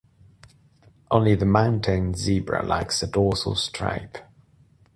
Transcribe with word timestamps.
Only 1.11 1.35
the 1.35 1.45
mountain 1.45 2.15
zebra 2.15 2.63
lacks 2.63 3.03
a 3.03 3.07
dorsal 3.07 3.53
stripe. 3.55 4.17